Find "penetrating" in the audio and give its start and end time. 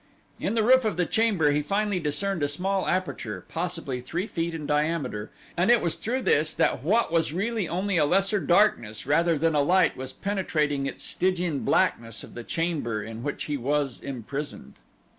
10.11-10.87